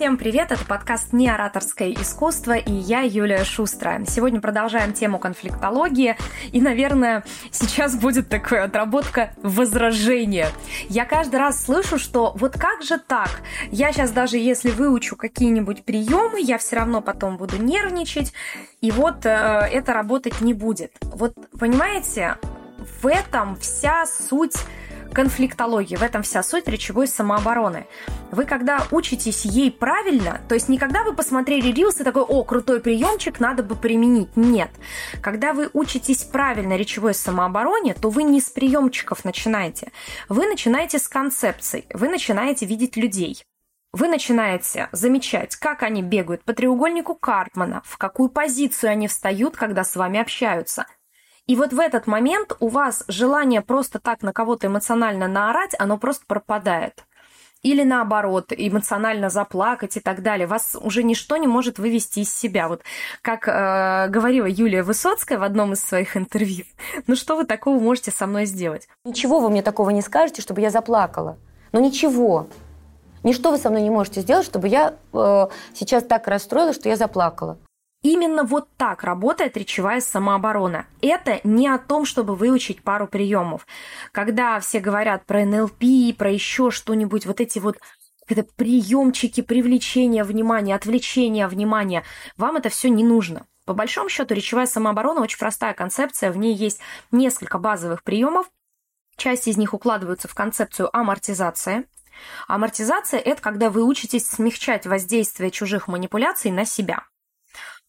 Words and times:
Всем 0.00 0.16
привет, 0.16 0.50
это 0.50 0.64
подкаст 0.64 1.12
«Не 1.12 1.28
ораторское 1.28 1.92
искусство» 1.92 2.56
и 2.56 2.72
я, 2.72 3.02
Юлия 3.02 3.44
Шустра. 3.44 4.00
Сегодня 4.06 4.40
продолжаем 4.40 4.94
тему 4.94 5.18
конфликтологии 5.18 6.16
и, 6.52 6.62
наверное, 6.62 7.22
сейчас 7.50 7.96
будет 7.96 8.30
такая 8.30 8.64
отработка 8.64 9.34
возражения. 9.42 10.48
Я 10.88 11.04
каждый 11.04 11.36
раз 11.36 11.62
слышу, 11.62 11.98
что 11.98 12.32
вот 12.36 12.54
как 12.54 12.82
же 12.82 12.98
так? 12.98 13.42
Я 13.70 13.92
сейчас 13.92 14.10
даже 14.10 14.38
если 14.38 14.70
выучу 14.70 15.16
какие-нибудь 15.16 15.84
приемы, 15.84 16.40
я 16.40 16.56
все 16.56 16.76
равно 16.76 17.02
потом 17.02 17.36
буду 17.36 17.58
нервничать, 17.58 18.32
и 18.80 18.90
вот 18.90 19.26
э, 19.26 19.28
это 19.28 19.92
работать 19.92 20.40
не 20.40 20.54
будет. 20.54 20.92
Вот 21.14 21.34
понимаете, 21.58 22.38
в 23.02 23.06
этом 23.06 23.54
вся 23.56 24.06
суть 24.06 24.56
конфликтологии. 25.12 25.96
В 25.96 26.02
этом 26.02 26.22
вся 26.22 26.42
суть 26.42 26.68
речевой 26.68 27.06
самообороны. 27.06 27.86
Вы 28.30 28.44
когда 28.44 28.86
учитесь 28.90 29.44
ей 29.44 29.70
правильно, 29.70 30.40
то 30.48 30.54
есть 30.54 30.68
не 30.68 30.78
когда 30.78 31.02
вы 31.02 31.14
посмотрели 31.14 31.72
рилс 31.72 32.00
и 32.00 32.04
такой, 32.04 32.22
о, 32.22 32.44
крутой 32.44 32.80
приемчик, 32.80 33.40
надо 33.40 33.62
бы 33.62 33.76
применить. 33.76 34.36
Нет. 34.36 34.70
Когда 35.20 35.52
вы 35.52 35.70
учитесь 35.72 36.24
правильно 36.24 36.76
речевой 36.76 37.14
самообороне, 37.14 37.94
то 37.94 38.10
вы 38.10 38.22
не 38.22 38.40
с 38.40 38.48
приемчиков 38.50 39.24
начинаете. 39.24 39.92
Вы 40.28 40.46
начинаете 40.46 40.98
с 40.98 41.08
концепций. 41.08 41.86
Вы 41.92 42.08
начинаете 42.08 42.66
видеть 42.66 42.96
людей. 42.96 43.42
Вы 43.92 44.06
начинаете 44.06 44.88
замечать, 44.92 45.56
как 45.56 45.82
они 45.82 46.02
бегают 46.02 46.44
по 46.44 46.52
треугольнику 46.52 47.16
Карпмана, 47.16 47.82
в 47.84 47.98
какую 47.98 48.28
позицию 48.28 48.92
они 48.92 49.08
встают, 49.08 49.56
когда 49.56 49.82
с 49.82 49.96
вами 49.96 50.20
общаются– 50.20 50.86
и 51.46 51.56
вот 51.56 51.72
в 51.72 51.80
этот 51.80 52.06
момент 52.06 52.56
у 52.60 52.68
вас 52.68 53.04
желание 53.08 53.60
просто 53.60 53.98
так 53.98 54.22
на 54.22 54.32
кого-то 54.32 54.66
эмоционально 54.68 55.28
наорать, 55.28 55.74
оно 55.78 55.98
просто 55.98 56.24
пропадает. 56.26 57.04
Или 57.62 57.82
наоборот, 57.82 58.52
эмоционально 58.56 59.28
заплакать 59.28 59.96
и 59.96 60.00
так 60.00 60.22
далее. 60.22 60.46
Вас 60.46 60.76
уже 60.80 61.02
ничто 61.02 61.36
не 61.36 61.46
может 61.46 61.78
вывести 61.78 62.20
из 62.20 62.34
себя. 62.34 62.68
Вот 62.68 62.82
как 63.20 63.46
э, 63.46 64.08
говорила 64.08 64.46
Юлия 64.46 64.82
Высоцкая 64.82 65.38
в 65.38 65.42
одном 65.42 65.74
из 65.74 65.84
своих 65.84 66.16
интервью. 66.16 66.64
Ну 67.06 67.16
что 67.16 67.36
вы 67.36 67.44
такого 67.44 67.78
можете 67.78 68.10
со 68.12 68.26
мной 68.26 68.46
сделать? 68.46 68.88
Ничего 69.04 69.40
вы 69.40 69.50
мне 69.50 69.62
такого 69.62 69.90
не 69.90 70.00
скажете, 70.00 70.40
чтобы 70.40 70.62
я 70.62 70.70
заплакала. 70.70 71.36
Ну 71.72 71.80
ничего. 71.80 72.46
Ничто 73.22 73.50
вы 73.50 73.58
со 73.58 73.68
мной 73.68 73.82
не 73.82 73.90
можете 73.90 74.22
сделать, 74.22 74.46
чтобы 74.46 74.68
я 74.68 74.94
э, 75.12 75.46
сейчас 75.74 76.04
так 76.04 76.26
расстроилась, 76.28 76.76
что 76.76 76.88
я 76.88 76.96
заплакала. 76.96 77.58
Именно 78.02 78.44
вот 78.44 78.68
так 78.78 79.04
работает 79.04 79.58
речевая 79.58 80.00
самооборона. 80.00 80.86
Это 81.02 81.40
не 81.44 81.68
о 81.68 81.78
том, 81.78 82.06
чтобы 82.06 82.34
выучить 82.34 82.82
пару 82.82 83.06
приемов. 83.06 83.66
Когда 84.12 84.58
все 84.60 84.80
говорят 84.80 85.26
про 85.26 85.44
НЛП, 85.44 86.16
про 86.16 86.30
еще 86.30 86.70
что-нибудь, 86.70 87.26
вот 87.26 87.40
эти 87.40 87.58
вот 87.58 87.76
это 88.26 88.44
приемчики 88.56 89.42
привлечения 89.42 90.24
внимания, 90.24 90.74
отвлечения 90.74 91.46
внимания, 91.46 92.04
вам 92.38 92.56
это 92.56 92.70
все 92.70 92.88
не 92.88 93.04
нужно. 93.04 93.46
По 93.66 93.74
большому 93.74 94.08
счету, 94.08 94.34
речевая 94.34 94.66
самооборона 94.66 95.20
очень 95.20 95.38
простая 95.38 95.74
концепция, 95.74 96.32
в 96.32 96.38
ней 96.38 96.54
есть 96.54 96.80
несколько 97.12 97.58
базовых 97.58 98.02
приемов, 98.02 98.50
часть 99.16 99.46
из 99.46 99.58
них 99.58 99.74
укладываются 99.74 100.26
в 100.26 100.34
концепцию 100.34 100.94
амортизации. 100.96 101.86
Амортизация– 102.48 103.20
это 103.24 103.42
когда 103.42 103.68
вы 103.68 103.84
учитесь 103.84 104.26
смягчать 104.26 104.86
воздействие 104.86 105.50
чужих 105.50 105.86
манипуляций 105.86 106.50
на 106.50 106.64
себя. 106.64 107.04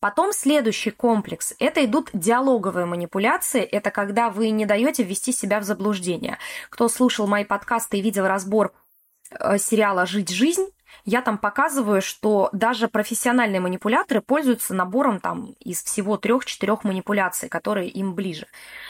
Потом 0.00 0.32
следующий 0.32 0.90
комплекс– 0.90 1.54
это 1.58 1.84
идут 1.84 2.08
диалоговые 2.14 2.86
манипуляции. 2.86 3.60
Это 3.60 3.90
когда 3.90 4.30
вы 4.30 4.48
не 4.48 4.64
даете 4.64 5.02
ввести 5.02 5.30
себя 5.30 5.60
в 5.60 5.64
заблуждение. 5.64 6.38
Кто 6.70 6.88
слушал 6.88 7.26
мои 7.26 7.44
подкасты 7.44 7.98
и 7.98 8.00
видел 8.00 8.26
разбор 8.26 8.72
э, 9.30 9.58
сериала 9.58 10.06
«Жить 10.06 10.30
жизнь», 10.30 10.66
я 11.04 11.22
там 11.22 11.38
показываю, 11.38 12.02
что 12.02 12.48
даже 12.52 12.88
профессиональные 12.88 13.60
манипуляторы 13.60 14.20
пользуются 14.20 14.74
набором 14.74 15.20
там 15.20 15.54
из 15.60 15.82
всего 15.82 16.16
трех-четырех 16.16 16.84
манипуляций, 16.84 17.48
которые 17.48 17.88
им 17.88 18.14
ближе. 18.14 18.46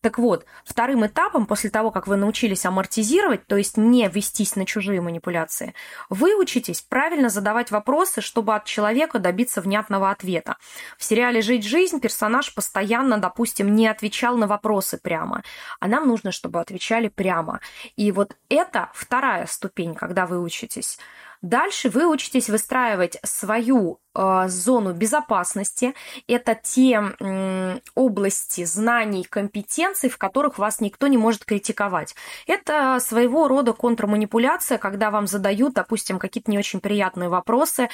Так 0.00 0.18
вот, 0.18 0.44
вторым 0.64 1.06
этапом, 1.06 1.46
после 1.46 1.70
того, 1.70 1.90
как 1.90 2.06
вы 2.06 2.16
научились 2.16 2.66
амортизировать, 2.66 3.46
то 3.46 3.56
есть 3.56 3.76
не 3.76 4.08
вестись 4.08 4.56
на 4.56 4.66
чужие 4.66 5.00
манипуляции, 5.00 5.74
вы 6.08 6.34
учитесь 6.34 6.82
правильно 6.82 7.28
задавать 7.28 7.70
вопросы, 7.70 8.20
чтобы 8.20 8.54
от 8.54 8.64
человека 8.64 9.18
добиться 9.18 9.60
внятного 9.60 10.10
ответа. 10.10 10.56
В 10.98 11.04
сериале 11.04 11.40
«Жить 11.42 11.64
жизнь» 11.64 12.00
персонаж 12.00 12.54
постоянно, 12.54 13.18
допустим, 13.18 13.74
не 13.74 13.86
отвечал 13.88 14.36
на 14.36 14.46
вопросы 14.46 14.98
прямо, 14.98 15.42
а 15.80 15.88
нам 15.88 16.06
нужно, 16.06 16.32
чтобы 16.32 16.60
отвечали 16.60 17.08
прямо. 17.08 17.60
И 17.96 18.12
вот 18.12 18.36
это 18.48 18.90
вторая 18.94 19.46
ступень, 19.46 19.94
когда 19.94 20.26
вы 20.26 20.40
учитесь. 20.40 20.98
Дальше 21.44 21.83
вы 21.88 22.06
учитесь 22.06 22.48
выстраивать 22.48 23.18
свою 23.22 24.00
зону 24.14 24.92
безопасности. 24.92 25.94
Это 26.28 26.54
те 26.54 27.02
области 27.94 28.64
знаний, 28.64 29.24
компетенций, 29.24 30.08
в 30.08 30.18
которых 30.18 30.58
вас 30.58 30.80
никто 30.80 31.06
не 31.06 31.16
может 31.16 31.44
критиковать. 31.44 32.14
Это 32.46 32.98
своего 33.00 33.48
рода 33.48 33.72
контрманипуляция, 33.72 34.78
когда 34.78 35.10
вам 35.10 35.26
задают, 35.26 35.74
допустим, 35.74 36.18
какие-то 36.18 36.50
не 36.50 36.58
очень 36.58 36.80
приятные 36.80 37.28
вопросы. 37.28 37.88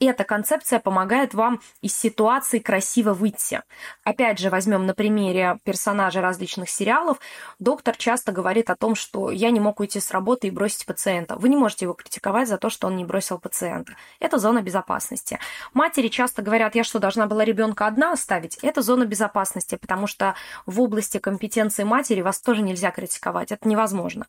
Эта 0.00 0.24
концепция 0.24 0.78
помогает 0.78 1.34
вам 1.34 1.60
из 1.82 1.96
ситуации 1.96 2.58
красиво 2.58 3.14
выйти. 3.14 3.62
Опять 4.04 4.38
же, 4.38 4.50
возьмем 4.50 4.86
на 4.86 4.94
примере 4.94 5.58
персонажей 5.64 6.22
различных 6.22 6.70
сериалов. 6.70 7.18
Доктор 7.58 7.96
часто 7.96 8.32
говорит 8.32 8.70
о 8.70 8.76
том, 8.76 8.94
что 8.94 9.30
я 9.30 9.50
не 9.50 9.60
мог 9.60 9.80
уйти 9.80 10.00
с 10.00 10.10
работы 10.10 10.48
и 10.48 10.50
бросить 10.50 10.86
пациента. 10.86 11.36
Вы 11.36 11.48
не 11.48 11.56
можете 11.56 11.86
его 11.86 11.94
критиковать 11.94 12.48
за 12.48 12.58
то, 12.58 12.70
что 12.70 12.86
он 12.86 12.96
не 12.96 13.04
бросил 13.04 13.38
пациента. 13.38 13.96
Это 14.20 14.38
зона 14.38 14.62
безопасности. 14.62 15.38
Матери 15.72 16.08
часто 16.08 16.42
говорят, 16.42 16.74
я 16.74 16.84
что, 16.84 16.98
должна 16.98 17.26
была 17.26 17.44
ребенка 17.44 17.86
одна 17.86 18.12
оставить? 18.12 18.58
Это 18.62 18.82
зона 18.82 19.04
безопасности, 19.06 19.76
потому 19.76 20.06
что 20.06 20.34
в 20.66 20.80
области 20.80 21.18
компетенции 21.18 21.84
матери 21.84 22.20
вас 22.20 22.40
тоже 22.40 22.62
нельзя 22.62 22.90
критиковать. 22.90 23.52
Это 23.52 23.68
невозможно. 23.68 24.26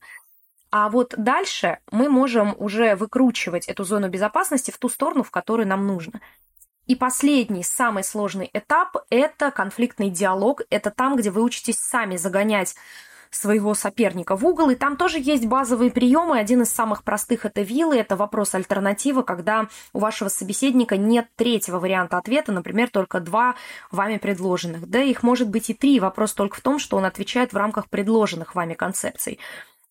А 0.72 0.90
вот 0.90 1.13
дальше 1.18 1.79
мы 1.91 2.09
можем 2.09 2.56
уже 2.57 2.96
выкручивать 2.96 3.68
эту 3.68 3.84
зону 3.84 4.09
безопасности 4.09 4.72
в 4.72 4.78
ту 4.78 4.90
сторону, 4.90 5.23
в 5.23 5.31
которую 5.31 5.68
нам 5.68 5.88
нужно. 5.88 6.19
И 6.85 6.96
последний, 6.96 7.63
самый 7.63 8.03
сложный 8.03 8.50
этап– 8.53 8.97
это 9.09 9.52
конфликтный 9.52 10.09
диалог. 10.09 10.62
Это 10.69 10.91
там, 10.91 11.16
где 11.16 11.31
вы 11.31 11.41
учитесь 11.41 11.79
сами 11.79 12.16
загонять 12.16 12.75
своего 13.30 13.74
соперника 13.74 14.36
в 14.36 14.46
угол. 14.46 14.69
И 14.69 14.75
там 14.75 14.97
тоже 14.97 15.19
есть 15.19 15.46
базовые 15.46 15.91
приемы. 15.91 16.38
Один 16.38 16.62
из 16.62 16.72
самых 16.72 17.03
простых– 17.03 17.46
это 17.47 17.62
вилы, 17.62 17.97
это 17.97 18.16
вопрос 18.16 18.56
альтернативы, 18.56 19.24
когда 19.24 19.68
у 19.94 20.00
вашего 20.00 20.30
собеседника 20.30 20.97
нет 20.97 21.28
третьего 21.35 21.80
варианта 21.80 22.18
ответа, 22.18 22.52
например, 22.52 22.90
только 22.90 23.19
два 23.19 23.56
вами 23.91 24.18
предложенных. 24.18 24.90
Да, 24.90 25.02
их 25.02 25.24
может 25.24 25.50
быть 25.50 25.69
и 25.69 25.74
три. 25.74 26.00
Вопрос 26.00 26.34
только 26.34 26.58
в 26.58 26.62
том, 26.62 26.80
что 26.80 26.97
он 26.97 27.06
отвечает 27.06 27.53
в 27.53 27.58
рамках 27.58 27.90
предложенных 27.90 28.56
вами 28.56 28.74
концепций. 28.74 29.40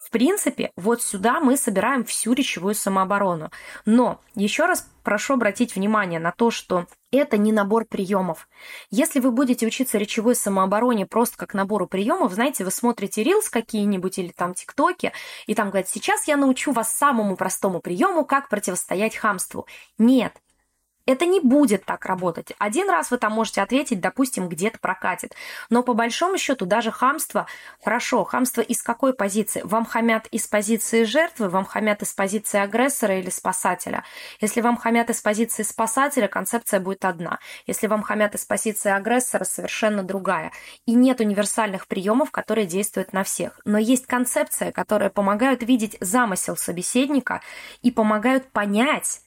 В 0.05 0.11
принципе, 0.11 0.71
вот 0.77 1.01
сюда 1.01 1.41
мы 1.41 1.57
собираем 1.57 2.05
всю 2.05 2.35
речевую 2.35 2.75
самооборону. 2.75 3.51
Но 3.87 4.21
еще 4.35 4.67
раз 4.67 4.87
прошу 5.03 5.35
обратить 5.35 5.75
внимание 5.75 6.21
на 6.21 6.31
то, 6.31 6.51
что 6.51 6.87
это 7.11 7.39
не 7.39 7.53
набор 7.53 7.87
приемов. 7.87 8.47
Если 8.91 9.19
вы 9.19 9.31
будете 9.31 9.67
учиться 9.67 9.97
речевой 9.97 10.35
самообороне 10.35 11.07
просто 11.07 11.39
как 11.39 11.55
набору 11.55 11.87
приемов, 11.87 12.35
знаете, 12.35 12.65
вы 12.65 12.71
смотрите 12.71 13.23
рилс 13.23 13.49
какие-нибудь 13.49 14.19
или 14.19 14.31
там 14.31 14.53
тиктоки, 14.53 15.13
и 15.47 15.55
там 15.55 15.71
говорят, 15.71 15.89
сейчас 15.89 16.29
я 16.29 16.37
научу 16.37 16.73
вас 16.73 16.95
самому 16.95 17.37
простому 17.37 17.81
приему, 17.81 18.27
как 18.27 18.51
противостоять 18.51 19.17
хамству. 19.17 19.67
Нет, 19.97 20.35
это 21.07 21.27
не 21.27 21.41
будет 21.41 21.85
так 21.85 22.07
работать. 22.07 22.53
Один 22.59 22.89
раз 22.89 23.11
вы 23.11 23.19
там 23.19 23.33
можете 23.33 23.61
ответить, 23.61 24.01
допустим, 24.01 24.49
где-то 24.49 24.79
прокатит. 24.79 25.35
Но 25.71 25.83
по 25.83 25.95
большому 25.95 26.39
счету 26.39 26.67
даже 26.67 26.91
хамство, 26.91 27.47
хорошо, 27.83 28.25
хамство 28.25 28.61
из 28.61 28.83
какой 28.83 29.15
позиции? 29.15 29.61
Вам 29.65 29.85
хамят 29.85 30.27
из 30.29 30.47
позиции 30.47 31.05
жертвы, 31.05 31.49
вам 31.49 31.65
хамят 31.65 32.03
из 32.03 32.13
позиции 32.13 32.59
агрессора 32.59 33.19
или 33.19 33.31
спасателя? 33.31 34.05
Если 34.41 34.61
вам 34.61 34.77
хамят 34.77 35.11
из 35.11 35.21
позиции 35.21 35.63
спасателя, 35.63 36.29
концепция 36.29 36.81
будет 36.81 37.05
одна. 37.05 37.39
Если 37.67 37.87
вам 37.87 38.03
хамят 38.03 38.35
из 38.35 38.45
позиции 38.45 38.91
агрессора, 38.91 39.45
совершенно 39.45 40.03
другая. 40.03 40.53
И 40.87 40.95
нет 40.95 41.21
универсальных 41.21 41.87
приемов, 41.87 42.31
которые 42.31 42.67
действуют 42.67 43.13
на 43.13 43.25
всех. 43.25 43.61
Но 43.65 43.79
есть 43.79 44.07
концепция, 44.07 44.73
которая 44.73 45.11
помогают 45.11 45.63
видеть 45.63 45.97
замысел 46.01 46.57
собеседника 46.57 47.43
и 47.83 47.91
помогают 47.91 48.51
понять, 48.51 49.21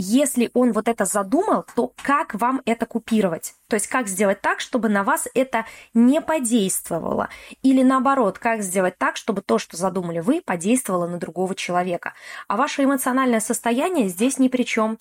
если 0.00 0.50
он 0.54 0.72
вот 0.72 0.88
это 0.88 1.04
задумал, 1.04 1.66
то 1.74 1.92
как 2.02 2.34
вам 2.34 2.62
это 2.64 2.86
купировать? 2.86 3.54
То 3.68 3.74
есть 3.74 3.86
как 3.86 4.08
сделать 4.08 4.40
так, 4.40 4.60
чтобы 4.60 4.88
на 4.88 5.04
вас 5.04 5.28
это 5.34 5.66
не 5.94 6.20
подействовало? 6.20 7.28
Или 7.62 7.82
наоборот, 7.82 8.38
как 8.38 8.62
сделать 8.62 8.96
так, 8.98 9.16
чтобы 9.16 9.42
то, 9.42 9.58
что 9.58 9.76
задумали 9.76 10.20
вы, 10.20 10.40
подействовало 10.40 11.06
на 11.06 11.18
другого 11.18 11.54
человека? 11.54 12.14
А 12.48 12.56
ваше 12.56 12.84
эмоциональное 12.84 13.40
состояние 13.40 14.08
здесь 14.08 14.38
ни 14.38 14.48
при 14.48 14.62
чем. 14.64 14.98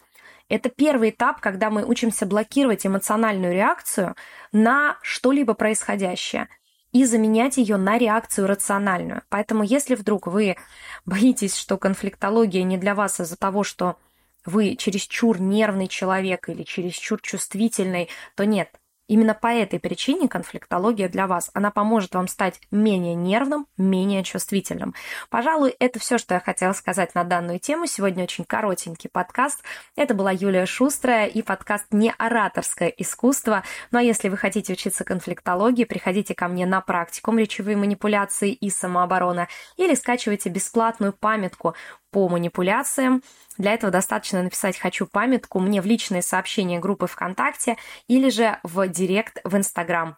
Это 0.49 0.69
первый 0.69 1.11
этап, 1.11 1.39
когда 1.39 1.69
мы 1.69 1.85
учимся 1.85 2.25
блокировать 2.25 2.85
эмоциональную 2.85 3.53
реакцию 3.53 4.15
на 4.51 4.97
что-либо 5.01 5.53
происходящее 5.53 6.49
и 6.91 7.05
заменять 7.05 7.57
ее 7.57 7.77
на 7.77 7.97
реакцию 7.97 8.47
рациональную. 8.47 9.21
Поэтому 9.29 9.63
если 9.63 9.95
вдруг 9.95 10.27
вы 10.27 10.57
боитесь, 11.05 11.55
что 11.55 11.77
конфликтология 11.77 12.63
не 12.63 12.77
для 12.77 12.95
вас 12.95 13.19
из-за 13.19 13.37
того, 13.37 13.63
что 13.63 13.97
вы 14.45 14.75
чересчур 14.75 15.39
нервный 15.39 15.88
человек 15.88 16.50
или 16.50 16.63
чересчур 16.63 17.21
чувствительный, 17.21 18.09
то 18.36 18.45
нет, 18.45 18.69
Именно 19.09 19.33
по 19.33 19.47
этой 19.47 19.80
причине 19.80 20.30
конфликтология 20.30 21.09
для 21.09 21.25
вас. 21.25 21.50
Она 21.56 21.71
поможет 21.71 22.13
вам 22.13 22.27
стать 22.27 22.62
менее 22.69 23.15
нервным, 23.15 23.65
менее 23.75 24.24
чувствительным. 24.24 24.94
Пожалуй, 25.31 25.75
это 25.80 26.00
все, 26.00 26.19
что 26.19 26.36
я 26.36 26.39
хотела 26.39 26.74
сказать 26.74 27.15
на 27.15 27.24
данную 27.24 27.57
тему. 27.57 27.88
Сегодня 27.88 28.24
очень 28.24 28.45
коротенький 28.45 29.09
подкаст. 29.12 29.63
Это 29.95 30.13
была 30.13 30.30
Юлия 30.30 30.68
Шустрая 30.68 31.25
и 31.25 31.42
подкаст 31.42 31.88
«Не 31.89 32.13
ораторское 32.19 32.89
искусство». 32.89 33.63
Ну 33.89 33.97
а 33.97 34.03
если 34.03 34.30
вы 34.30 34.38
хотите 34.38 34.74
учиться 34.74 35.03
конфликтологии, 35.03 35.85
приходите 35.85 36.35
ко 36.35 36.47
мне 36.47 36.68
на 36.68 36.80
практикум 36.80 37.39
речевые 37.39 37.77
манипуляции 37.77 38.51
и 38.51 38.69
самооборона 38.69 39.47
или 39.75 39.95
скачивайте 39.95 40.50
бесплатную 40.50 41.13
памятку 41.13 41.74
по 42.11 42.27
манипуляциям. 42.29 43.23
Для 43.57 43.73
этого 43.73 43.91
достаточно 43.91 44.44
написать 44.44 44.77
«хочу 44.77 45.06
памятку» 45.06 45.59
мне 45.59 45.81
в 45.81 45.85
личные 45.85 46.21
сообщения 46.21 46.79
группы 46.79 47.07
ВКонтакте 47.07 47.77
или 48.07 48.29
же 48.29 48.59
в 48.63 48.88
директ 48.88 49.39
в 49.44 49.56
Инстаграм. 49.56 50.17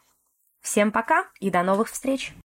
Всем 0.62 0.92
пока 0.92 1.26
и 1.40 1.50
до 1.50 1.64
новых 1.64 1.90
встреч! 1.90 2.34